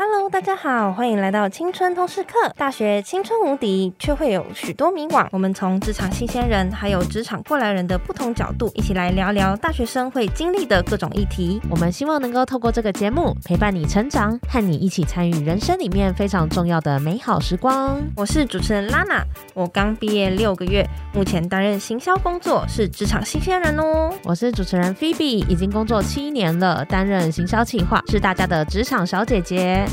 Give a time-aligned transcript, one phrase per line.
[0.00, 2.30] Hello，大家好，欢迎来到青春通识课。
[2.56, 5.26] 大学青春无敌，却会有许多迷惘。
[5.32, 11.60] 我们从职场新鲜人，还有职场过来人的不同角度，一起来聊聊大学生会经历的各种议题。
[11.68, 18.00] 我们希望能够透过这个节目，陪伴你成长，和你一起参与人生里面非常重要的美好时光。
[18.14, 24.14] 我是主持人 Lana，，我刚毕业六个月，目前担任行销工作，是职场新鲜人哦。
[24.22, 29.87] 我是主持人 Phoebe，已经工作七年了，担任行销企划，是大家的职场小姐姐。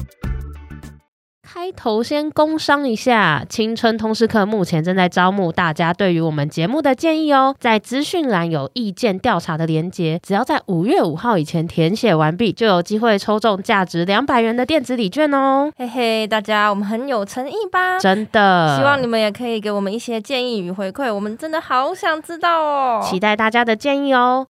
[1.42, 15.72] 开头先工商一下，青春通识课目前正在招募大家对于我们节目的建议哦，在资讯栏有意见调查的连接，只要在五月五号以前填写完毕，就有机会抽中价值两百元的电子礼券哦。
[15.78, 17.98] 嘿嘿，大家我们很有诚意吧？
[18.00, 24.46] 真的，希望你们也可以给我们一些建议与回馈，我们真的好想知道哦，期待大家的建议哦。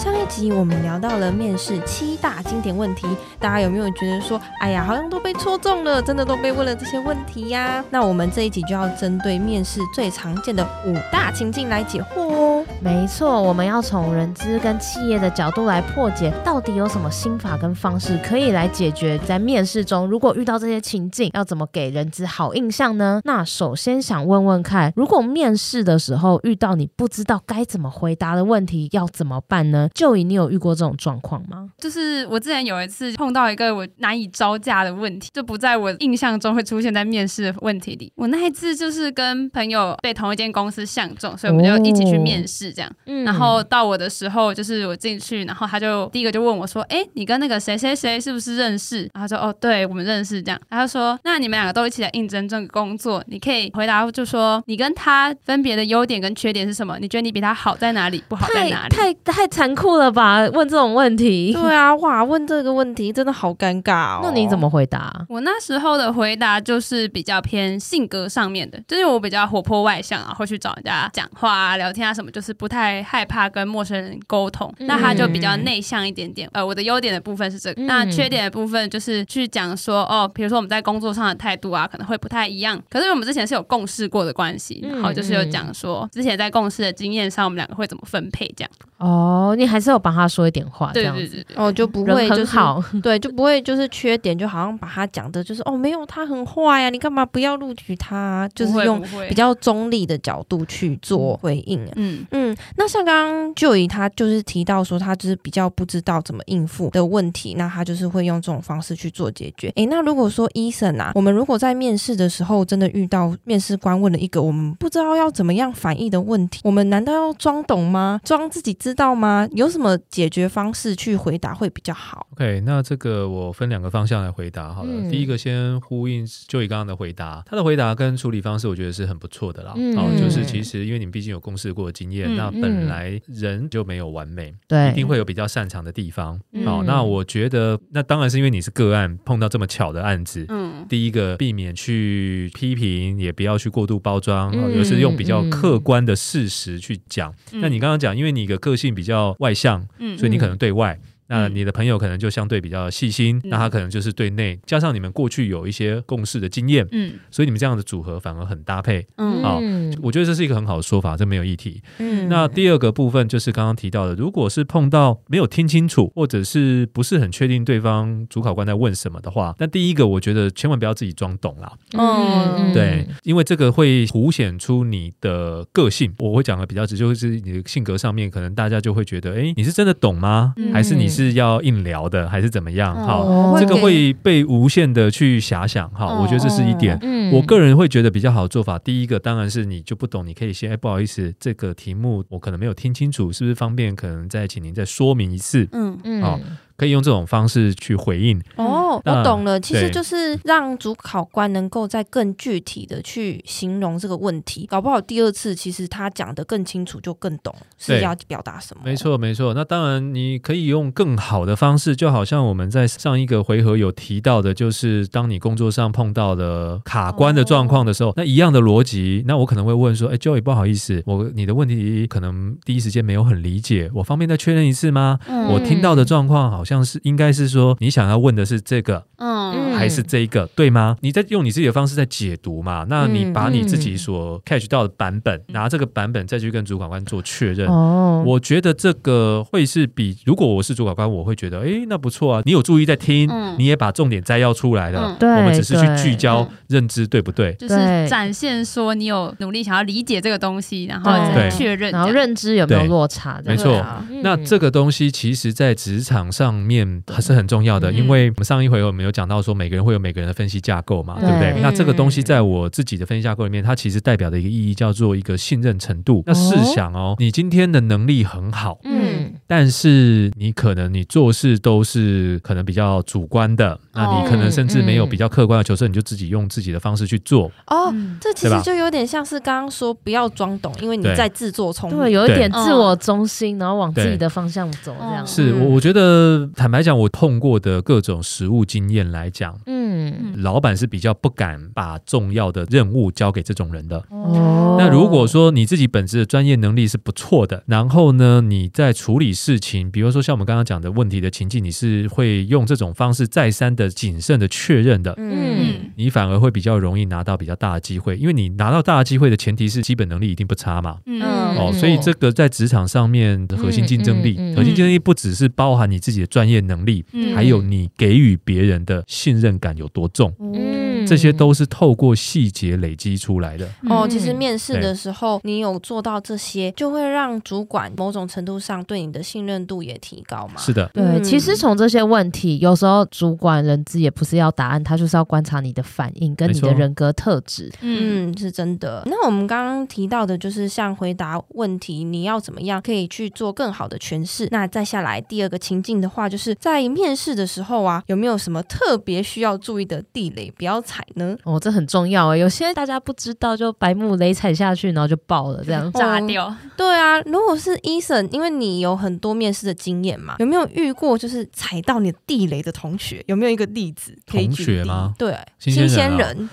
[0.00, 3.06] 上一集我们聊到了面试七大经典问题，
[3.38, 7.84] 大家有没有觉得说，哎呀，好像都被戳中了，真的都被问了这些问题呀？
[7.90, 12.64] 那我们这一集就要针对面试最常见的五大情境来解惑哦。
[12.80, 23.20] 没错，我们要从人资跟企业的角度来破解，到底有什么心法跟方式可以来解决在面试中，如果遇到这些情境，要怎么给人资好印象呢？
[23.24, 29.89] 那首先想问问看，如果面试的时候遇到你不知道该怎么回答的问题，要怎么办呢？
[29.94, 31.68] 就以你有遇过这种状况吗？
[31.78, 38.12] 就是我之前有一次碰到一个我难以招架的问题，就不在我印象中会出现在面试的问题里。
[38.16, 42.90] 我那一次就是跟朋友被同一间公司相中，所以我们就一起去面试，这样。
[43.06, 43.24] 嗯。
[43.24, 50.60] 然后到我的时候，就是我进去，然后他就第一个就问我说：“哎，你跟那个谁谁谁是不是认识？”然后他说：“哦，对，我们认识。”这样。
[50.68, 56.98] 然后说：“那你们两个都一起来应征这个工作，你可以回答，就说你跟他分别的优点跟缺点是什么？
[56.98, 58.22] 你觉得你比他好在哪里？
[58.28, 60.40] 不好在哪里？”太太，太残酷了吧。
[60.52, 64.20] 问这种问题，对啊，哇，问这个问题真的好尴尬哦。
[64.22, 65.24] 那你怎么回答？
[65.28, 74.72] 我那时候的回答就是比较偏性格上面的，就是我比较活泼外向啊，会去找人家讲话啊、聊天啊什么，就是不太害怕跟陌生人沟通。
[74.78, 76.48] 嗯、那他就比较内向一点点。
[76.52, 82.80] 呃，我的优点的部分是这个，嗯、那缺点的部分就是去讲说，哦，比如说我们在工作上的态度啊，可能会不太一样。
[82.90, 88.70] 可是我们之前是有共事过的关系，然后就是有讲说之前在共事的经验上，我们两个会怎么分配这样。
[89.00, 98.48] 哦，你还是有帮他说一点话，这样子，对对对对，哦，就不会就是好， 对，就不会就是缺点，就好像把他讲的，就是哦，没有他很坏呀，你干嘛不要录取他？
[98.54, 101.80] 就是用比较中立的角度去做回应。
[101.96, 109.72] 嗯嗯，那像刚刚 Joy 他就是提到说，他就是比较不知道怎么应付的问题，那他就是会用这种方式去做解决。
[109.76, 118.20] 诶，那如果说 Eason 啊，我们如果在面试的时候真的遇到面试官问了一个我们不知道要怎么样反应的问题，我们难道要装懂吗？
[118.24, 119.48] 装自己知道吗？
[119.52, 124.90] 有什么解决方式去回答会比较好？OK，那这个我分两个方向来回答好了。
[124.92, 129.72] 嗯、第一个先呼应就以刚刚的回答，他的回答跟处理方式，我觉得是很不错的啦。
[129.76, 136.34] 嗯、哦，就是其实因为你们毕竟有共事过的经验，嗯、那本来人就没有完美，对、嗯，一定会有比较擅长的地方。
[136.36, 140.46] 好、嗯哦，那我觉得那当然是因为你是个案，碰到这么巧的案子。
[140.48, 147.34] 嗯，第一个避免去批评，也不要去过度包装，而、嗯哦、是用比较客观的事实去讲。
[147.52, 150.96] 嗯、那你刚刚讲，因为你的个性比较外向，嗯，所以你可能对外。
[151.30, 159.60] 那你的朋友可能就相对比较细心，嗯、那他可能就是对内，加上你们过去有一些共事的经验，嗯，所以你们这样的组合反而很搭配，嗯，好，
[160.02, 161.80] 我觉得这是一个很好的说法，这没有议题。
[161.98, 176.12] 嗯，那第二个部分就是刚刚提到的，如果是碰到没有听清楚，或者是不是很确定对方主考官在问什么的话，那第一个我觉得千万不要自己装懂啦，嗯，对，因为这个会凸显出你的个性。
[176.18, 180.54] 我会讲的比较直，就是你的性格上面，可能大家就会觉得，哎，你是真的懂吗？
[180.56, 181.19] 嗯、还是你是？
[181.20, 182.94] 是要硬聊的还是怎么样？
[183.04, 185.88] 好，哦、这个会被无限的去遐想。
[185.90, 186.98] 哈、哦，我觉得这是一点。
[187.02, 193.94] 嗯、我个人会觉得比较好的做法，第一个当然是你就不懂，你可以先哎，不好意思，这个题目我可能没有听清楚，是不是方便？
[193.94, 195.68] 可能再请您再说明一次。
[195.72, 196.40] 嗯嗯，好。
[196.80, 208.80] 可以用这种方式去回应哦，我懂了，其实就是让主考官能够再更具体的去形容这个问题，搞不好第二次其实他讲的更清楚，就更懂是要表达什么。
[208.82, 209.52] 没错，没错。
[209.52, 225.18] 那当然你可以用更好的方式，就好像我们在上一个回合有提到的，就是当你工作上碰到的卡关的状况的时候，哦、那一样的逻辑，那我可能会问说：“哎，Joey，不好意思，我你的问题可能第一时间没有很理解，我方便再确认一次吗？
[225.28, 230.96] 嗯、我听到的状况好像。”像是应该是说，你想要问的是这个，嗯，还是这一个，对吗？
[231.00, 232.86] 你在用你自己的方式在解读嘛？
[232.88, 237.66] 那你把你自己所 catch 到的版本，拿这个版本再去跟主管官做确认。
[237.66, 243.28] 哦，我觉得这个会是比如果我是主管官，我会觉得，哎，那不错啊，你有注意在听，
[243.58, 245.16] 你也把重点摘要出来了。
[245.18, 247.52] 对，我们只是去聚焦认知，对不对？
[247.54, 247.74] 就是
[248.08, 251.10] 展现说你有努力想要理解这个东西，然后
[251.50, 253.40] 确认，然后认知有没有落差？
[253.44, 253.84] 没错。
[254.22, 261.60] 那这个东西其实，在职场上面还是很重要的，因为我们上一回我们有讲到说，每个人会有每个人的分析架构嘛，对不对？
[261.60, 266.22] 那这个东西在我自己的分析架构里面，它其实代表的一个意义叫做一个信任程度。
[266.26, 269.19] 那试想哦，你今天的能力很好，嗯，
[269.50, 277.50] 但是你可能你做事都是可能比较主观的，那你可能甚至没有比较客观的求证，你就自己用自己的方式去做。
[277.66, 285.26] 哦，这其实就有点像是刚刚说不要装懂，因为你在自作聪明，对，有一点自我中心，然后往自己的方向走，这样。
[285.26, 293.98] 是我我觉得坦白讲，我碰过的各种实务经验来讲，嗯，老板是比较不敢把重要的任务交给这种人的。
[294.10, 311.22] 哦，那如果说你自己本身的专业能力是不错的，然后呢，你在处理事情，比如说像我们刚刚讲的问题的情境，你是会用这种方式再三的谨慎的确认的，嗯，你反而会比较容易拿到比较大的机会，因为你拿到大的机会的前提是基本能力一定不差嘛，嗯，
[311.56, 317.02] 哦，所以这个在职场上面的核心竞争力，核心竞争力不只是包含你自己的专业能力，
[317.34, 323.68] 还有你给予别人的信任感有多重，嗯，这些都是透过细节累积出来的。
[323.88, 330.54] 哦，其实面试的时候你有做到这些，就会让主管某种程度上对你的信任度也提高嘛。
[330.58, 337.72] 是的，对，其实从这些问题，有时候主管人资也不是要答案，他就是要观察你的反应跟你的人格特质。
[337.80, 339.02] 嗯，是真的。
[339.06, 344.48] 那我们刚刚提到的就是像回答问题，你要怎么样可以去做更好的诠释？
[344.50, 351.36] 那再下来第二个情境的话，就是在面试的时候啊，有没有什么特别需要注意的地雷不要踩呢？
[351.44, 356.46] 哦，这很重要啊，有些大家不知道，就白目雷踩下去，然后就爆了，这样 炸掉。
[356.46, 356.56] 哦。
[356.76, 363.22] 对啊，如果是 Eason，因为你有很多面试的经验嘛，有没有遇过就是踩到你的地雷的同学？
[363.28, 364.76] 有没有一个例子可以举例？
[364.78, 365.14] 同学吗？
[365.16, 366.50] 对，新鲜人。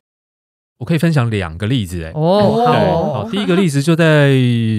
[0.80, 2.76] 我可以分享两个例子，哎，哦，对，
[3.12, 4.38] 好，第一个例子就在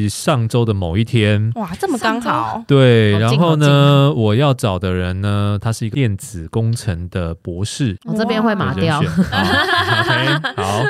[0.08, 10.84] 上周的某一天，哇，这么刚好，对，然后呢，我要找的人呢，他是一个电子工程的博士，我这边会麻掉，OK， 好，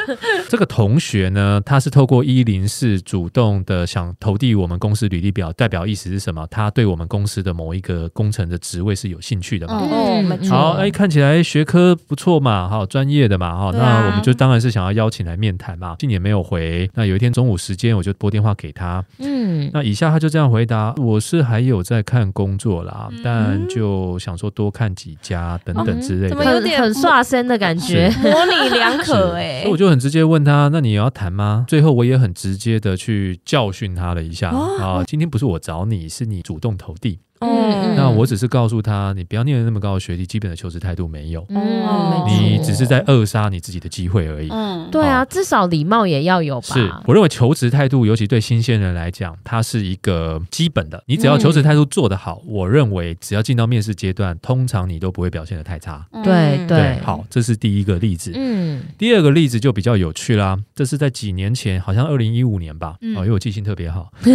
[0.46, 6.46] 这个同学呢，他是透过一零四主动的想投递我们公司履历表，代表意思是什么？
[6.50, 9.78] 他对我们公司的某一个工程的职位是有兴趣的嘛？
[9.90, 14.97] 哦，没错，好，哎，看起来学科不错嘛，好，专业的嘛，哈，那我们就当然是想要。
[14.98, 16.90] 邀请来面谈嘛，信也没有回。
[16.92, 19.04] 那有一天中午时间，我就拨电话给他。
[19.18, 26.30] 嗯，那以下他就这样回答：我是还有在看工作啦，嗯、但就想说多看几家等等之类的。
[26.30, 28.10] 怎么有点很刷身的感觉？
[28.20, 29.60] 模棱两可 哎。
[29.60, 31.64] 所以我就很直接问他：那你要谈吗？
[31.68, 35.04] 最后我也很直接的去教训他了一下啊、哦。
[35.06, 37.20] 今天不是我找你，是你主动投递。
[37.40, 41.46] 嗯，那我只是告诉他，你不要念了那么高的学历，基本的求职态度没有。
[41.50, 44.48] 嗯，你只是在扼杀你自己的机会而已。
[44.50, 46.74] 嗯，对啊，至少礼貌也要有吧。
[46.74, 51.00] 是，我认为求职态度，尤其对新鲜人来讲，它是一个基本的。
[51.06, 56.04] 你只要求职态度做得好，我认为只要进到面试阶段，通常你都不会表现得太差。
[56.24, 58.32] 对对，好，这是第一个例子。
[58.34, 60.58] 嗯，第二个例子就比较有趣啦。
[60.74, 62.96] 这是在几年前，好像二零一五年吧。
[63.14, 64.32] 哦，因为我记性特别好， 记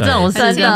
[0.00, 0.68] 这种事情。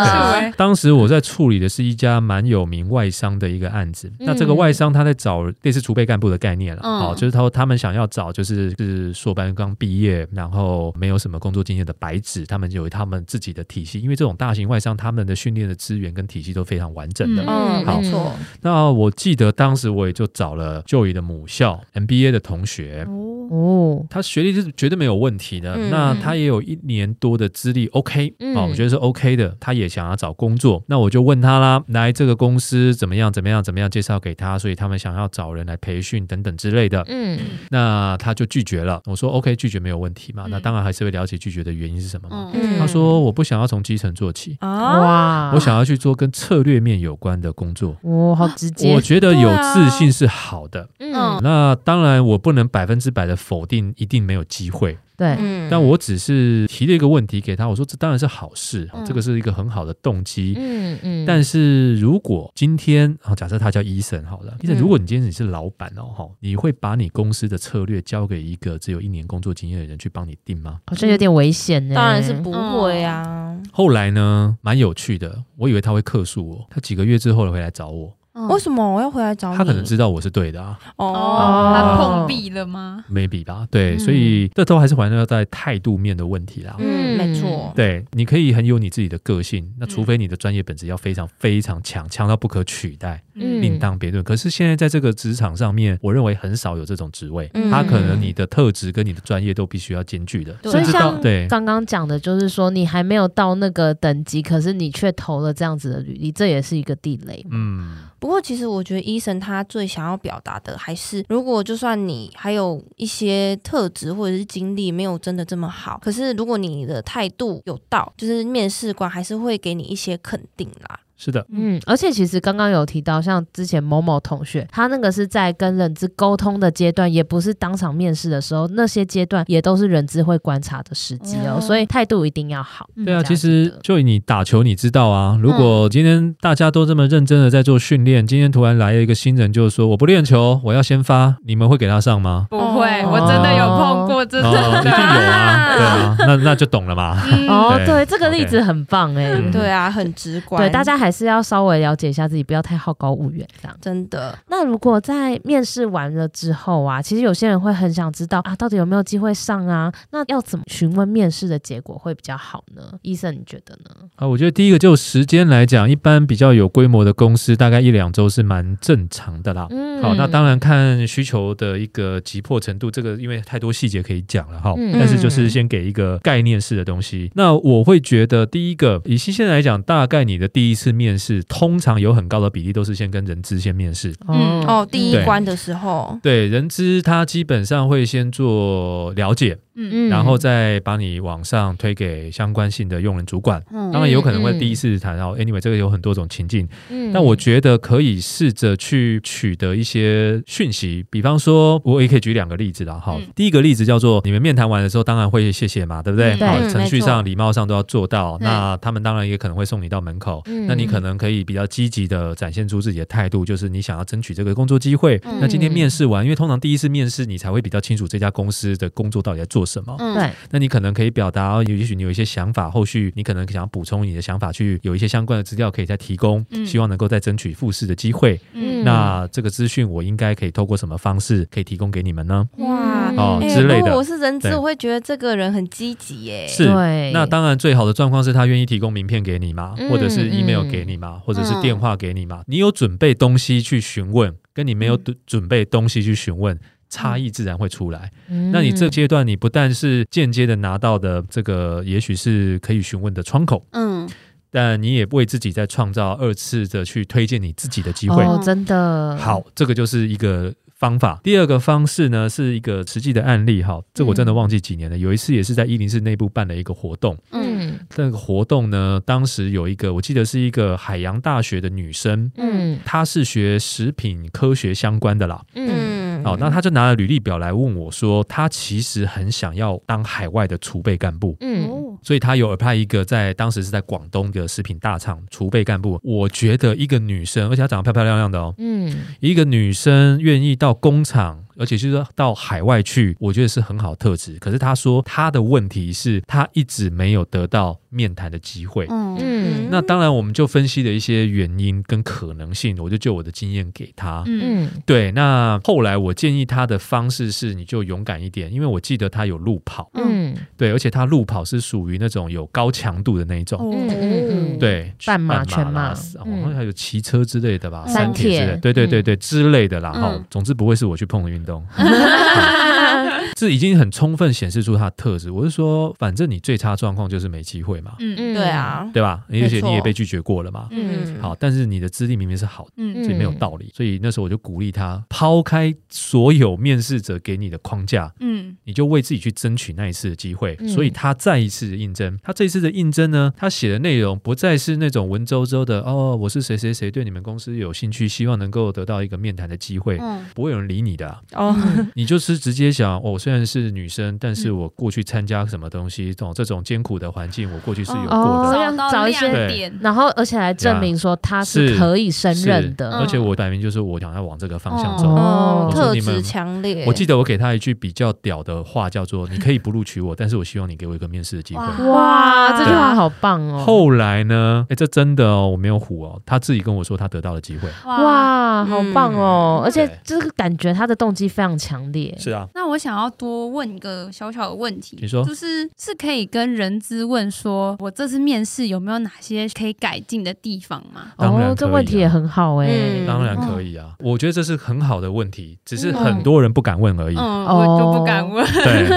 [0.56, 1.20] 当时我在。
[1.34, 18.32] 处理的是一家蛮有名外商的一个案子，嗯、那这个外商他在找类似储备干部的概念了，好、嗯，就是他说他们想要找就是是硕班刚毕业，然后没有什么工作经验的白纸，他们有他们自己的体系，因为这种大型外商他们的训练的资源跟体系都非常完整的，嗯，好，没错。
[18.60, 23.04] 那我记得当时我也就找了 Joey 的母校 MBA 的同学，
[23.50, 31.23] 哦，他学历是绝对没有问题的，嗯、那他也有一年多的资历，OK，啊、嗯，我觉得是 OK 的，他也想要找工作，那我就。
[31.24, 33.32] 问他啦，来这个公司怎么样？
[33.32, 33.62] 怎么样？
[33.62, 33.90] 怎么样？
[33.90, 37.04] 介绍给他，所以他们想要找人来培训等等之类的。
[37.08, 37.38] 嗯，
[37.70, 39.00] 那他就拒绝了。
[39.06, 40.44] 我说 OK，拒绝没有问题嘛。
[40.46, 42.50] 嗯、那当然还是会了解拒绝的原因是什么嘛。
[42.54, 47.96] 嗯，他说我不想要从基层做起啊，哇，我想要去做跟策略面有关的工作。
[48.02, 48.94] 哇，好直接。
[48.94, 50.88] 我觉得有自信是好的。
[50.98, 54.98] 嗯、啊，那当然我不能百分之百的否定一定没有机会。
[55.16, 55.36] 对，
[55.70, 60.54] 但我只是提了一个问题给他，我说这当然是好事，嗯、这个是一个很好的动机。
[60.56, 61.24] 嗯嗯。
[61.26, 70.80] 但是如果今天啊，假设他叫 Eason 好了，Eason，如果你今天你是老板哦，你会把你公司的策略交给一个只有一年工作经验的人去帮你定吗？
[70.86, 71.94] 好像有点危险呢。
[71.94, 73.56] 当然是不会啊。
[73.72, 78.12] 后来呢，蛮有趣的，我以为他会克诉我，他几个月之后回来找我。
[78.48, 79.56] 为什么我要回来找你？
[79.56, 80.78] 他可能知道我是对的啊。
[80.96, 83.66] 哦，他碰壁了吗？maybe 吧。
[83.70, 86.74] 对，所以这都还是环绕在态度面的问题啦。
[86.78, 87.72] 嗯，没错。
[87.76, 94.22] 对，你可以很有你自己的个性，那除非你的专业本质要非常非常强，强到不可取代，另当别论。
[94.24, 100.54] 可是现在在这个职场上面，我认为很少有这种职位，他可能你的特质跟你的专业都必须要兼具的。
[100.64, 107.46] 所以像对刚刚讲的，就是说你还没有到那个等级，可是你却投了这样子的履历，这也是一个地雷。
[107.50, 107.96] 嗯。
[108.24, 121.00] 不过，其实我觉得医生他最想要表达的，还是如果就算你还有一些特质或者是经历没有真的这么好，可是如果你的态度有到，就是面试官还是会给你一些肯定啦。
[121.16, 132.88] 是的，嗯，而且其实刚刚有提到，像之前某某同学，他那个是在跟人资沟通的阶段，也不是当场面试的时候，那些阶段也都是人资会观察的时机哦，所以态度一定要好。
[133.04, 142.48] 对啊，其实就你打球，你知道啊，如果今天大家都这么认真的在做训练，今天突然来了一个新人，就是说我不练球，我要先发，你们会给他上吗？
[142.50, 144.48] 不会，我真的有碰过，真的。
[144.48, 147.22] 一定有啊，对啊，那那就懂了嘛。
[147.48, 154.36] 哦，对，这个例子很棒哎，对啊，很直观，对大家还是要稍微了解一下自己，不要太好高骛远，这样真的。
[154.48, 159.92] 那如果在面试完了之后啊，其实有些人会很想知道啊，到底有没有机会上啊？
[160.10, 162.82] 那要怎么询问面试的结果会比较好呢？
[163.02, 164.08] 医生，你觉得呢？
[164.16, 169.66] 啊，我觉得第一个就时间来讲，一般比较有规模的公司，大概一两周是蛮正常的啦。
[169.70, 174.74] 嗯，好，那当然看需求的一个急迫程度，这个因为太多细节可以讲了哈。
[174.76, 177.30] 嗯，但是就是先给一个概念式的东西。
[177.34, 181.42] 那我会觉得，第一个以新鲜来讲，大概你的第一次面试。
[181.44, 189.58] 通常有很高的比例都是先跟人资先面试，嗯哦，第一关的时候，对，对人资他基本上会先做了解。
[189.76, 195.34] 嗯嗯，然后再把你往上推给相关性的用人主管，嗯、当然有可能会第一次谈到。
[195.34, 202.94] Anyway，这个有很多种情境，嗯，但我觉得可以试着去取得一些讯息，比方说，我也可以举两个例子啦。
[202.94, 206.36] 哈，嗯、第一个例子叫做你们面谈完的时候，当然会谢谢嘛，对不对？
[206.36, 208.38] 好，程序上、礼貌上都要做到。
[208.40, 215.20] 那他们当然也可能会送你到门口，嗯、那你可能可以比较积极的展现出自己的态度，就是你想要争取这个工作机会。
[215.24, 219.96] 嗯、那今天面试完，因为通常第一次面试，你才会比较清楚这家公司的工作到底在做什么。
[219.98, 228.40] 嗯，对，那你可能可以表达，也许你有一些想法，后续你可能想要补充你的想法，去有一些相关的资料可以再提供，嗯、希望能够再争取复试的机会。
[228.52, 232.48] 嗯，那这个资讯我应该可以透过什么方式可以提供给你们呢？
[232.58, 233.80] 哇，哦、欸、之类的。
[233.80, 236.46] 如果我是人资，我会觉得这个人很积极耶。
[236.48, 236.66] 是，
[237.12, 242.38] 那当然最好的状况是他愿意提供名片给你嘛，或者是 email 给你嘛，或者是电话给你吗。
[242.40, 246.58] 嗯、你有准备东西去询问，跟你没有准备东西去询问。
[246.90, 248.12] 差异自然会出来。
[248.28, 254.08] 嗯、那你这阶段，你不但是间接的拿到的这个，也许是可以询问的窗口，嗯，
[254.48, 258.22] 但你也为自己在创造二次的去推荐你自己的机会。
[258.22, 259.16] 哦，真的。
[259.16, 260.54] 好，这个就是一个
[260.84, 261.18] 方法。
[261.22, 263.62] 第二个方式呢，是一个实际的案例。
[263.62, 264.96] 哈，这我真的忘记几年了。
[264.98, 267.16] 嗯、有一次也是在一零四内部办了一个活动。
[267.32, 272.30] 嗯，那个活动呢，当时有一个，我记得是一个海洋大学的女生。
[272.36, 275.42] 嗯，她是学食品科学相关的啦。
[275.54, 276.04] 嗯。
[276.24, 285.98] 哦，那他就拿了履历表来问我说，他其实很想要当海外的储备干部，嗯，所以他有 apply 一个在当时是在广东的食品大厂储备干部。
[286.02, 291.44] 我觉得一个女生，而且她长得漂漂亮亮的哦，嗯，一个女生愿意到工厂。
[291.56, 294.38] 而且就是到海外去，我觉得是很好特质。
[294.38, 298.86] 可是他说他的问题是他一直没有得到面谈的机会。
[298.90, 304.22] 嗯，那当然我们就分析了一些原因跟可能性，我就就我的经验给他。
[304.26, 305.12] 嗯，对。
[305.12, 309.90] 那后来我建议他的方式是，你就勇敢一点，因为我记得他有路跑。
[309.94, 313.60] 嗯，对，而且他路跑是属于那种有高强度的那一种。
[313.72, 319.92] 嗯嗯，对，半马、全马，好像还有骑车之类的吧，三铁之类，对对对对之类的啦。
[319.92, 321.62] 哈，总之不会是我去碰的运动。
[323.34, 325.30] 动，这已经很充分显示出他的特质。
[325.30, 327.96] 我是说，反正你最差状况就是没机会嘛。
[327.98, 329.24] 嗯嗯，对啊，对吧？
[329.28, 330.68] 而且你也被拒绝过了嘛。
[330.70, 333.70] 嗯，好，但是你的资历明明是好的，所以没有道理。
[333.74, 340.56] 所以那时候我就鼓励他抛开所有面试者给你的框架，嗯，你就为自己去争取那一次的机会。
[340.68, 349.98] 所以他再一次的应征，他这一次的应征呢，他写的内容不再是那种文绉绉的哦，我是谁谁谁，对你们公司有兴趣，希望能够得到一个面谈的机会。
[350.00, 351.18] 嗯，不会有人理你的。
[351.32, 351.56] 哦，
[351.94, 358.18] 你就是直接想，哦，我虽然是女生，但是我过去参加什么东西，这种这种艰苦的环境，我过去是有过的。
[358.18, 362.98] 哦，要找一些点，然后而且来证明说他是可以胜任的。
[362.98, 365.08] 而且我摆明就是我想要往这个方向走。
[365.08, 366.84] 哦，特质强烈。
[366.86, 373.64] 我记得我给他一句比较屌的话，叫做“你可以不录取我，但是我希望你给我一个面试的机会。”哇，这句话好棒哦。
[373.64, 374.66] 后来呢？
[374.68, 377.70] 哎，这真的哦，我没有唬哦，他自己跟我说他得到了机会。
[377.86, 379.62] 哇，好棒哦！
[379.64, 382.14] 而且这个感觉他的动机非常强烈。
[382.18, 382.46] 是啊。
[382.54, 391.12] 那我想要多问一个小小的问题，你说，就是是可以跟人资问说，我这次面试有没有哪些可以改进的地方吗？
[391.16, 393.04] 当然，这问题也很好哎。
[393.06, 397.16] 当然可以啊，我觉得这是很好的问题，只是很多人不敢问而已。
[397.16, 398.44] 嗯，我就不敢问。
[398.46, 398.88] 对，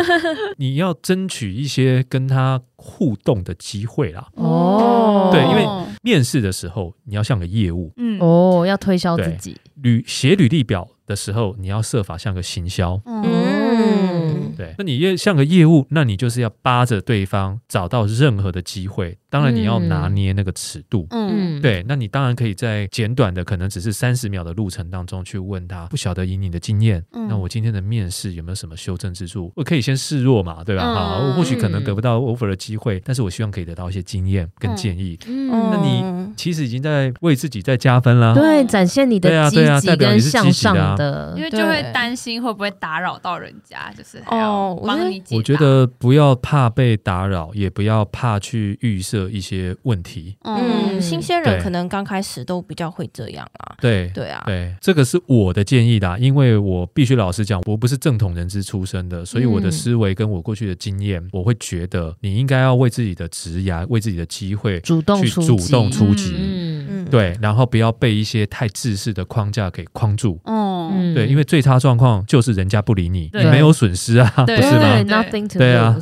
[0.57, 4.27] 你要争取一些跟他互动的机会啦。
[4.35, 5.65] 哦，对，因为
[6.01, 13.23] 面试的时候你要像个业务，嗯，哦，要推销自己，履写履历表的时候，你要设法像个行销，嗯，
[14.57, 14.73] 对。
[14.79, 19.19] 那你业像个业务，那你就是要扒着对方找到任何的机会。
[19.29, 21.83] 当然你要拿捏那个尺度，嗯，对。
[21.87, 29.51] 那你当然可以在简短的可能只是三十秒的路程当中去问他，不晓得以你的经验，那我今天的面试有没有什么修正之处？
[29.55, 30.83] 我可以先示弱嘛，对吧？
[30.93, 35.17] 好，我或许可能得不到 offer 的机会，但是我希望可以得到一些经验跟建议。
[35.27, 41.33] 嗯，那你其实已经在为自己在加分了，对，展现你的积极跟向上的。
[41.37, 45.35] 因为就会担心会不会打扰到人家，就是还要帮你解。
[45.35, 50.35] 我觉得不要怕被打扰，也不要怕去预设一些问题。
[50.43, 53.75] 嗯，新鲜人可能刚开始都比较会这样啊。
[53.81, 66.35] 对对啊，对，这个是我的建议的，因为我必须老实讲，我不是正统人资出身的，所以我的思维跟我过去的经验，我会觉得你应该要为自己的职涯、为自己的机会主动去主动出击。
[66.37, 70.39] 嗯嗯，对，然后不要被一些太自私的框架给框住。
[70.45, 75.23] 嗯，对，因为最差状况就是人家不理你，你没有损失啊，不是吗？
[75.57, 75.97] 对啊。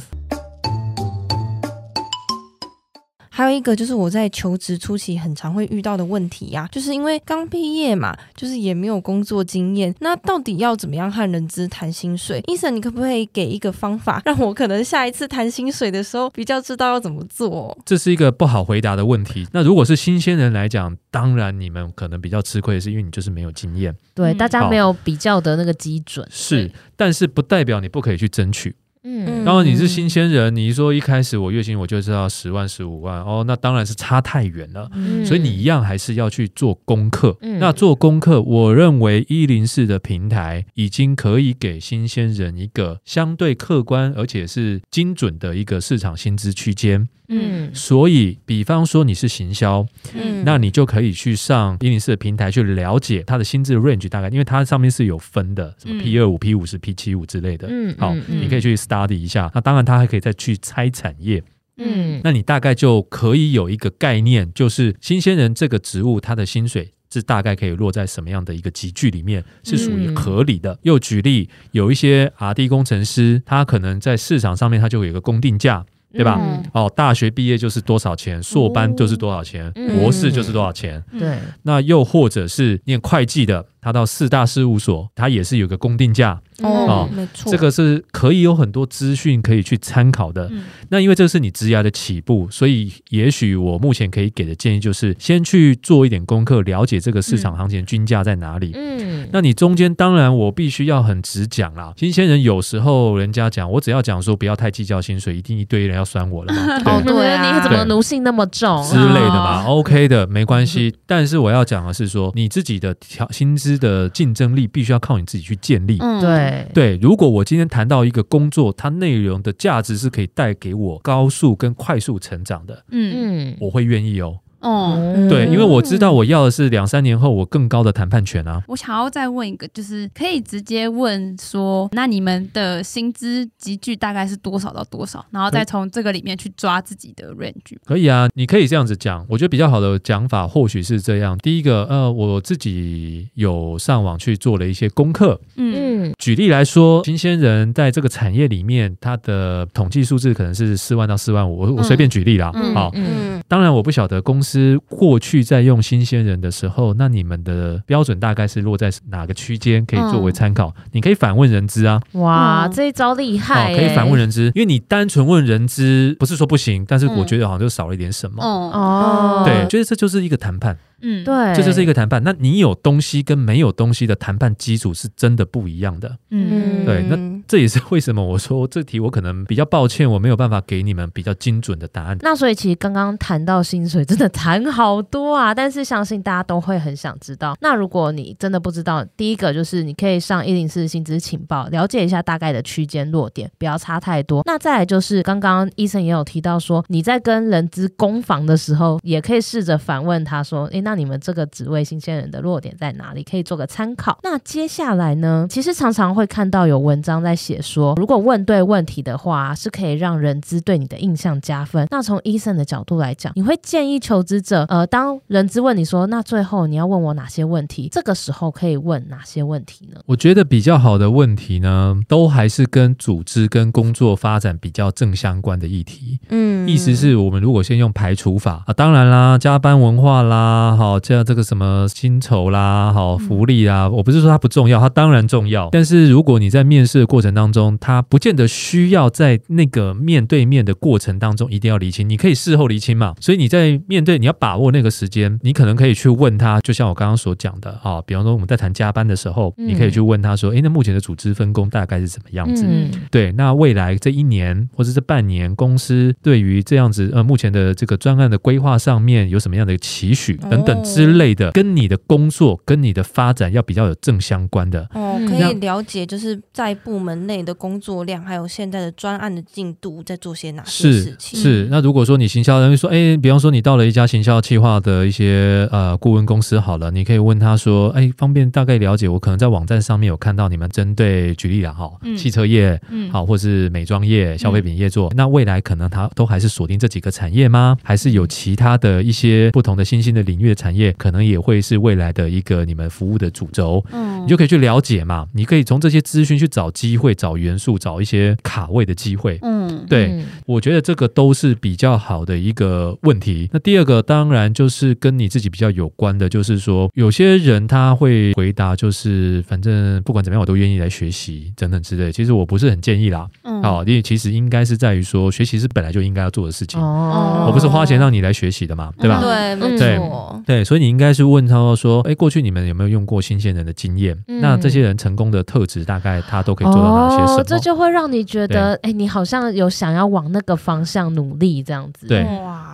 [3.35, 17.77] 还有一个就是我在求职初期很常会遇到的问题呀、啊，就是因为刚毕业嘛，就是也没有工作经验，那到底要怎么样和人资谈薪水？Eason，你可不可以给一个方法，让我可能下一次谈薪水的时候比较知道要怎么做？
[17.85, 19.45] 这是一个不好回答的问题。
[19.51, 26.25] 那如果是新鲜人来讲，当然你们可能比较吃亏，是因为你就是没有经验，对，大家没有比较的那个基准。
[26.31, 28.73] 是，但是不代表你不可以去争取。
[29.07, 37.37] 嗯，当然你是新鲜人，你说一开始我月薪我就知道十万十五万哦，那当然是差太远了，嗯、所以你一样还是要去做功课。
[37.41, 47.07] 嗯、那做功课，我认为一零四的平台已经可以给新鲜人一个相对客观而且是精准的一个市场薪资区间。
[47.27, 57.67] 嗯，所以比方说你是行销，嗯，那你就可以去上一零四的平台去了解它的薪资 range 大概，因为它上面是有分的，什么 P 二五、P 五十、P 七五之类的。
[57.67, 59.51] 嗯，好，你可以去 study 一下。
[59.53, 61.43] 那当然，他还可以再去拆产业。
[61.77, 70.79] 嗯，那你大概就可以有一个概念，就是新鲜人这个职务，他的薪水是大概可以落在什么样的一个集聚里面，是属于合理的。
[70.83, 75.85] 又举例，有一些 RD 工程师，他可能在市场上面，他就有一个公定价。
[76.13, 76.39] 对吧？
[76.39, 81.03] 嗯、哦，大学毕业就是多少钱，硕班就是多少钱，嗯、博士就是多少钱。
[81.19, 83.65] 对，那又或者是念会计的。
[83.85, 90.49] 他到四大事务所，他也是有个公定价哦，没错，这个是可以有很多资讯可以去参考的。
[90.51, 98.71] 嗯、那因为这是你职涯的起步，所以也许我目前可以给的建议就是，先去做一点功课，了解这个市场行情均价在哪里。
[98.73, 101.93] 嗯，那你中间当然我必须要很直讲啦。
[101.95, 106.81] 新鲜人有时候人家讲，我只要讲说不要太计较薪水，一定一堆人要酸我了嘛。
[106.91, 110.95] 哦，对啊，你怎么奴性那么重之类的嘛？OK 的，没关系。
[111.05, 115.97] 但是我要讲的是说，你自己的调薪资的竞争力必须要靠你自己去建立。
[115.99, 116.97] 嗯，对对。
[117.01, 124.39] 如果我今天谈到一个工作，它内容的价值是可以带给我高速跟快速成长的，嗯嗯，我会愿意哦。
[124.65, 124.97] 哦，
[125.29, 128.63] 对，因为我知道我要的是两三年后我更高的谈判权啊。
[128.67, 135.23] 我想要再问一个，就是可以直接问说，那你们的薪资集聚大概是多少到多少？
[135.29, 137.77] 然后再从这个里面去抓自己的 range。
[137.85, 139.23] 可以啊，你可以这样子讲。
[139.29, 145.39] 我觉得比较好的讲法或许是这样：第一个，呃，我自己有上网去做了一些功课。
[145.57, 151.59] 嗯，举例来说，新鲜人在这个产业里面，他的统计数字可能是四万到四万五。
[151.59, 152.51] 我我随便举例啦。
[152.73, 154.54] 好，嗯，当然我不晓得公司。
[154.89, 159.85] 过去在用新鲜人的时候，那你们的标准大概是落在哪个区间？
[159.85, 160.73] 可以作为参考。
[160.77, 162.01] 嗯、你可以反问人资啊。
[162.13, 163.77] 哇，这一招厉害、欸！
[163.77, 168.43] 可以反问人资，因为你单纯问人资不是说不行，但是我觉得好像就少了一点什么。
[168.43, 170.77] 哦，对，觉得这就是一个谈判。
[171.01, 172.23] 嗯，对，这就是一个谈判。
[172.23, 176.17] 那你有东西跟没有东西的谈判基础是真的不一样的。
[176.31, 177.03] 嗯，对。
[177.09, 177.15] 那
[177.47, 182.17] 这也是为什么我说这题我可能比较抱歉，我没有办法给你们比较精准的答案。
[182.21, 187.55] 那所以其实刚刚谈到薪水，真的谈好多啊，但是相信大家都会很想知道。
[187.61, 194.41] 那如果你真的不知道，第一个就是你可以上一零四薪资情报，了解一下大概的区间落点，不要差太多。
[194.45, 203.23] 那再来就是刚刚医生也有提到说，你在跟人资攻防的时候，也可以试着反问他说：“诶，那你们这个职位新鲜人的落点在哪里？
[203.23, 211.87] 可以做个参考。”那接下来呢，其实常常会看到有文章在写说，如果问对问题的话，是可以让人资对你的印象加分。
[211.91, 217.89] 那从医生的角度来讲，你会建议求职者，呃，当人资问你说，那最后你要问我哪些问题？
[217.91, 219.99] 这个时候可以问哪些问题呢？
[220.05, 226.19] 我觉得比较好的问题呢，都还是跟组织跟工作发展比较正相关的议题。
[226.29, 235.69] 嗯，意思是我们如果先用排除法啊，当然啦，加班文化啦，好，这样这个什么薪酬啦，好，福利啊，我不是说它不重要，它当然重要。
[235.71, 243.15] 但是如果你在面试的过程当中，他不见得需要在那个面对面的过程当中一定要厘清，你可以事后厘清嘛。
[243.19, 252.65] 所以你在面对，你要把握那个时间，你可能可以去问他，就像我刚刚所讲的啊，比方说我们在谈加班的时候，你可以去问他说，诶，那目前的组织分工大概是什么样子？
[253.09, 264.87] 对，那未来这一年或者这半年，公司对于这样子呃目前的这个专案的规划上面有什么样的期许等等之类的，跟你的工作跟你的发展要比较有正相关的。
[264.93, 271.39] 哦，可以了解就是在部门内的工作量，还有现在的专案的进度在做些哪些事情？
[271.39, 271.67] 是是。
[271.71, 287.77] 那如果说你行销人会说，哎，比方说你到了一家行销企划的一些呃顾问公司，好了，你可以问他说，哎，方便大概了解，我可能在网站上面有看到你们针对举例了哈，汽车业，嗯，好，或是美妆业、消费品业做，那未来可能他都还是锁定这几个产业吗？
[287.83, 293.83] 还是有其他的一些不同的新兴的领域的产业，可能也会是未来的一个你们服务的主轴？
[293.91, 299.37] 嗯，你就可以去了解嘛，你可以从这些资讯去找机会、找元素、找一些卡位的机会。
[299.41, 303.49] 嗯，对，我觉得这个都是比较好的一个问题。
[303.51, 312.11] 那第二个当然就是跟你自己比较有关的，就是说有些人他会回答，就是反正不管怎么样，我都愿意来学习等等之类。
[312.11, 313.27] 其实我不是很建议啦。
[313.43, 316.81] 嗯，好，因为其实应该是在于说，学习是本来就应该要做的事情。
[316.81, 319.21] 哦，我不是花钱让你来学习的嘛，对吧？
[319.21, 320.41] 对，没错。
[320.45, 324.17] 对，所以你应该是问他说，哎，过去你们有没有用过新鲜人的经验？
[324.27, 327.43] 那这些人成功的特质，大概他都可以做到哪些什么？
[327.43, 332.07] 这就会让你觉得，哎，你好像有想要往那个方向努力这样子。
[332.07, 332.25] 对，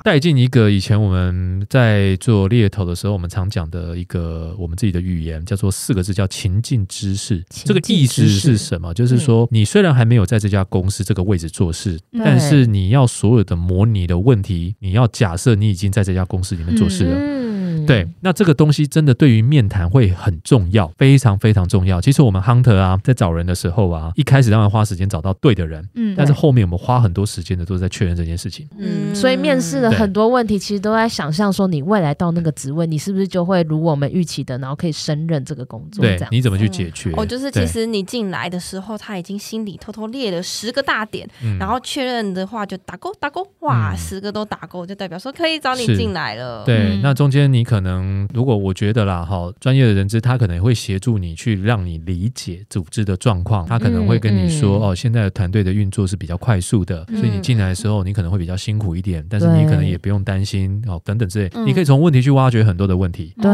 [0.04, 7.44] 带进一个以前我们在做猎头的时候，我们常讲的一个我们自己的语言，叫做四个字，叫情境知识。
[7.50, 8.94] 这个意思是什么？
[8.94, 17.51] 就是说，你虽然还没有在这家公司这个位置做事，但是你要所有的模拟的问题，你要假设你已经在这家公司里面做事了。
[17.86, 22.00] 对，那这个东西真的对于面谈会很重要，非常非常重要。
[22.02, 28.68] 其实我们 hunter 啊，在找人的时候啊，一开始当然花时间找到对的人，嗯，但是后面我们花很多时间的都是在确认这件事情。
[28.78, 36.04] 嗯，所以面试的很多问题，其实都在想象说，你未来到那个职位，你是不是就会如我们预期的，然后可以胜任这个工作？
[36.04, 37.12] 对，你怎么去解决？
[37.16, 41.28] 哦，就是其实你进来的时候，他已经心里偷偷列了十个大点，
[41.60, 46.64] 然后确认的话就打勾打勾，哇，十个都打勾，就代表说可以找你进来了。
[46.66, 63.34] 对，那中间你可能如果我觉得啦，哈，专业的人资他可能会协助你去让你理解组织的状况，他可能会跟你说，哦，现在的团队的运作是比较快速的，所以你进来的时候你可能会比较辛苦一点，但是你可能也不用担心哦，等等之类，你可以从问题去挖掘很多的问题。
[63.42, 63.50] 对，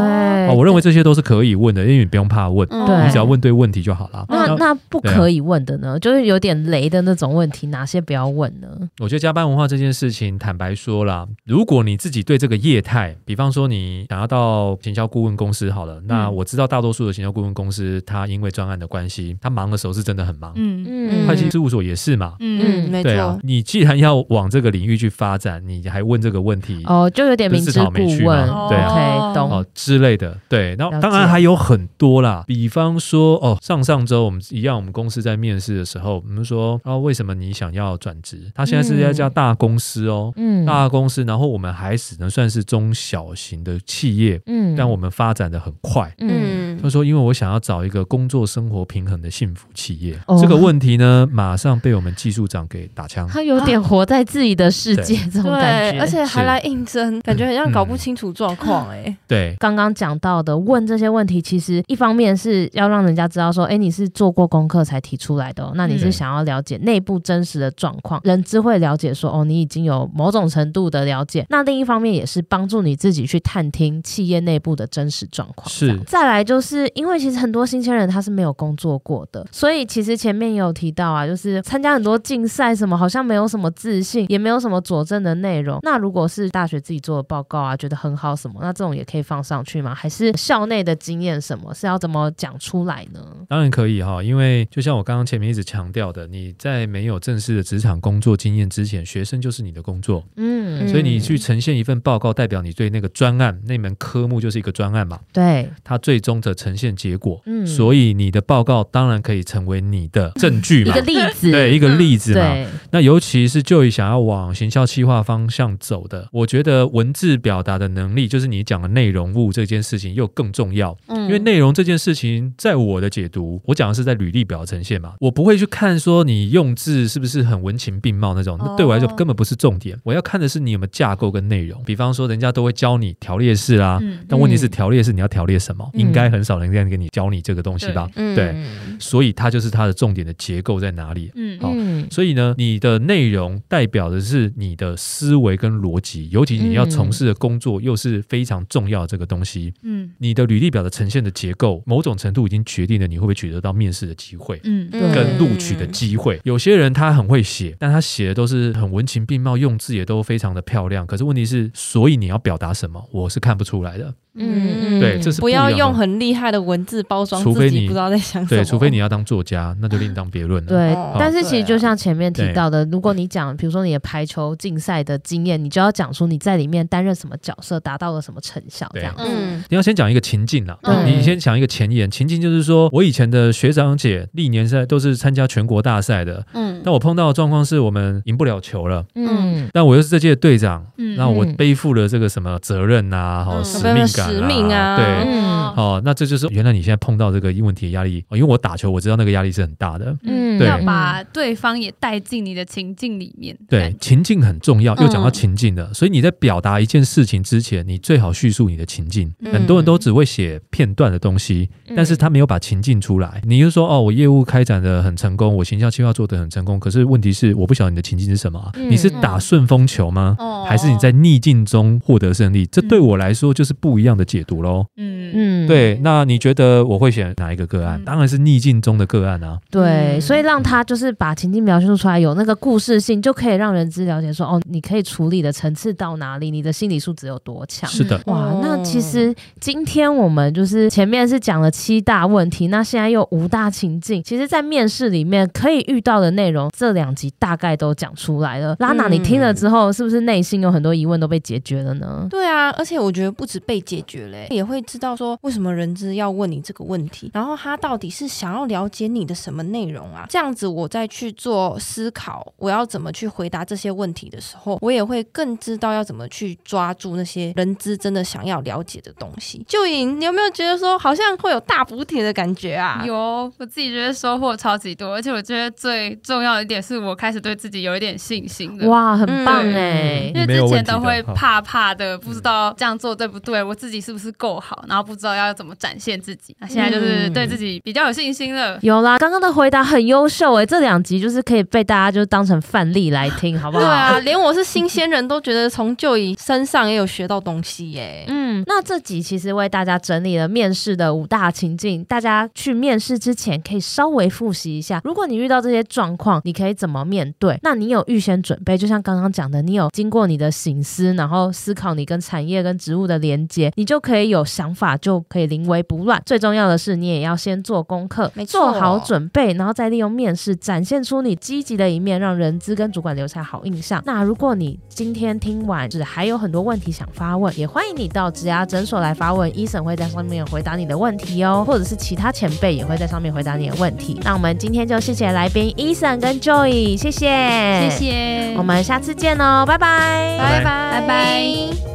[0.48, 4.26] 我认为这些都是可以问的，因为你不用怕问，你只要问对问题就好了。
[4.28, 5.96] 那那不可以问的呢？
[6.00, 8.68] 就是有点雷的那种问题，哪些不要问呢？
[8.98, 20.52] 我觉得加班文化这件事情，坦白说啦，如果你自己对这个业态，比方说你想要到行销顾问公司好了，那我知道大多数的行销顾问公司，他因为专案的关系，他忙的时候是真的很忙。
[20.56, 20.86] 嗯。
[20.88, 22.36] 嗯，会计事务所也是嘛。
[22.40, 22.90] 嗯。
[22.90, 23.38] 嗯，对啊。
[23.42, 29.50] 你既然要往这个领域去发展，你还问这个问题，哦，就有点明知故问，对啊，懂。
[29.50, 30.38] 哦之类的。
[30.48, 38.50] 对，然后当然还有很多啦，比方说哦，上上周我们一样，我们公司在面试的时候，我们说哦，为什么你想要转职？
[38.54, 45.08] 他现在是一家大公司哦，嗯，大公司，然后我们还只能算是中小型的企业，嗯，但我们。
[45.18, 53.28] 发展的很快，嗯，他说，因为我想要找一个工作生活平衡的幸福企业，哦、这个问题呢，马上被我们技术长给打枪。
[53.28, 59.54] 他有点活在自己的世界， 啊、这种感觉，而且还来应征，感觉很像搞不清楚状况，哎， 对。
[59.58, 71.44] 刚刚讲到的问这些问题，其实一方面是要让人家知道说，哎，你是做过功课才提出来的，哦，那你是想要了解内部真实的状况，人资会了解说，哦，你已经有某种程度的了解。
[71.50, 85.78] 那另一方面也是帮助你自己去探听企业内部的真实状况是，再来就就是因为其实很多新鲜人他是没有工作过的，所以其实前面也有提到啊，就是参加很多竞赛什么，好像没有什么自信，也没有什么佐证的内容。
[85.82, 89.94] 那如果是大学自己做的报告啊，觉得很好什么，那这种也可以放上去吗？
[89.94, 93.20] 还是校内的经验什么是要怎么讲出来呢？
[93.48, 100.57] 当然可以哈，因为就像我刚刚前面一直强调的，你在没有正式的职场工作经验之前，学生就是你的工作，嗯，
[100.88, 131.82] 所以你去呈现一份报告，代表你对那个专案那门科目就是一个专案嘛，对，它最终的呈现结果，嗯，所以你的报告当然可以成为你的证据嘛， 一个例子，对，一个例子嘛，对，那尤其是就以想要往行销企划方向走的，我觉得文字表达的能力，就是你讲的内容物这件事情又更重要，嗯，因为内容这件事情，在我的解读，我讲的是在履历表呈现嘛，我不会去看说你用字是不是很文情并茂那种，那对我来说根本不是重点，我要看的是你有没有架构跟内容。
[131.84, 135.88] 比方说，人家都会教你条列式啦，但问题是条列式你要条列什么？
[135.94, 138.08] 应该很少人这样给你教你这个东西吧？
[138.14, 138.54] 对，
[138.98, 141.30] 所以它就是它的重点的结构在哪里？
[141.34, 141.74] 嗯，好，
[142.10, 149.72] 所以呢，你的内容代表的是你的思维跟逻辑，尤其你要从事的工作又是非常重要的这个东西。
[149.82, 156.40] 嗯，你的履历表的呈现的结构，某种程度已经决定了你会不会取得到面试的机会，嗯，跟录取的机会。
[156.44, 161.06] 有些人他很会写，但他写的都是很文情并茂，用字也都非常的漂亮。
[161.06, 164.14] 可是问题是，所以你要表达什么，我是看不出来的。
[164.38, 168.62] 嗯，对，这是不，不要用很厉害的文字包装，除非你不知道在想什么。
[168.62, 170.68] 对，除非你要当作家，那就另当别论了。
[170.68, 179.14] 对，哦、但是其实就像前面提到的，如果你讲，比如说你的排球竞赛的经验，你就要讲出你在里面担任什么角色，达到了什么成效，这样。
[179.18, 180.94] 嗯，你要先讲一个情境啦，对。
[181.10, 182.10] 你先讲一个前言。
[182.10, 195.04] 情境就是说我以前的学长姐历年赛都是参加全国大赛的，嗯，但我碰到的状况是我们赢不了球了，嗯，但我又是这届的队长，嗯，那我背负了这个什么责任啊，好、嗯、使命感、啊，使命啊，对。
[195.06, 200.16] 嗯，哦，那这就是原来你现在碰到这个问题的压力，因为我打球，我知道那个压力是很大的。
[200.24, 203.56] 嗯，对，要把对方也带进你的情境里面。
[203.68, 209.32] 对，情境很重要，又讲到情境了，所以你在表达一件事情之前，你最好叙述你的情境。
[209.52, 213.40] 很多人都只会写片段的东西，但是他没有把情境出来。
[213.44, 218.72] 你就说哦，我业务开展的很成功，我形象计划做的很成功，可是问题是我不晓得你的情境是什么？
[218.88, 220.36] 你是打顺风球吗？
[220.66, 222.66] 还是你在逆境中获得胜利？
[222.66, 224.86] 这对我来说就是不一样的解读喽。
[224.96, 228.00] 嗯嗯，对，那你觉得我会选哪一个个案？
[228.00, 229.58] 嗯、当然是逆境中的个案啊。
[229.70, 237.88] 对，所以让他就是把情境描述出来，有那个故事性，就可以让人知了解说，哦，你可以处理的层次到哪里，你的心理素质有多强。
[237.90, 248.74] 是的，哇，那其实今天我们就是前面是讲了七大问题，那现在又五大情境，其实在面试里面可以遇到的内容，这两集大概都讲出来了。
[248.78, 252.26] 拉娜，你听了之后，是不是内心有很多疑问都被解决了呢？
[252.30, 255.08] 对啊，而且我觉得不止被解决了，也会知道。
[255.18, 257.30] 说为什么人资要问你这个问题？
[257.34, 260.26] 然后他到底是想要了解你的什么内容啊？
[260.28, 269.64] 这样子我再去做思考，我要怎么去回答这些问题的时候，我也会更知道要怎么去抓住那些人资真的想要了解的东西。
[269.66, 273.02] 就颖你有没有觉得说好像会有大补贴的感觉啊？
[273.04, 278.88] 有，我自己觉得收获超级多，而且我觉得最重要的一点是我开始对自己有一点信心了。
[278.88, 280.30] 哇，很棒哎！
[280.34, 285.08] 因为之前都会怕怕的，不知道这样做对不对，我自己是不是够好，然后。
[285.08, 288.78] 不知道要怎么展现自己，那现在就是对自己比较有信心了。
[288.82, 293.84] 有啦，刚刚的回答很优秀哎，这两集就是可以被大家就当成范例来听，好不好？
[293.88, 298.26] 对啊，连我是新鲜人都觉得从 Joy 身上也有学到东西耶。
[298.28, 305.00] 嗯，那这集其实为大家整理了面试的五大情境，大家去面试之前可以稍微复习一下。
[305.04, 307.58] 如果你遇到这些状况，你可以怎么面对？
[307.62, 308.76] 那你有预先准备？
[308.76, 314.98] 就像刚刚讲的，你有经过你的醒思，然后思考你跟产业跟职务的连接，你就可以有想法。
[315.00, 316.20] 就可以临危不乱。
[316.26, 324.02] 最重要的是，你也要先做功课，做好准备，然后再利用面试展现出你积极的一面，让人资跟主管留下好印象。
[324.04, 334.18] 那如果你今天听完，是还有很多问题想发问，也欢迎你到职涯诊所来发问，Eason 会在上面回答你的问题哦，或者是其他前辈也会在上面回答你的问题。
[334.24, 341.44] 那我们今天就谢谢来宾 Eason 跟 Joy，谢谢，谢谢，我们下次见哦，拜拜，拜拜，拜拜。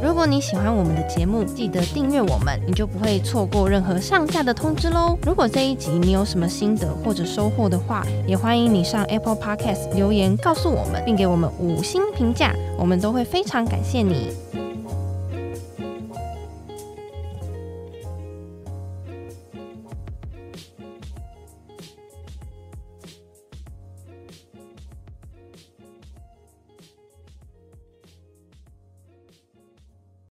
[0.02, 5.18] 如果你喜欢我们的节目，记的订阅我们，你就不会错过任何上下的通知喽。
[5.26, 14.63] 如果这一集你有什么心得或者收获的话，也欢迎你上 Apple Podcast 留言告诉我们，并给我们五星评价，我们都会非常感谢你。